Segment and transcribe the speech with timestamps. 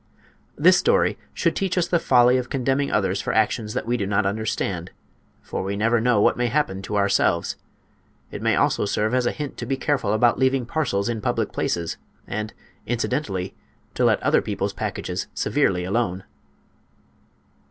[0.57, 4.07] This story should teach us the folly of condemning others for actions that we do
[4.07, 4.89] not understand,
[5.43, 7.55] for we never know what may happen to ourselves.
[8.31, 11.51] It may also serve as a hint to be careful about leaving parcels in public
[11.53, 12.51] places, and,
[12.87, 13.53] incidentally,
[13.93, 16.23] to let other people's packages severely alone.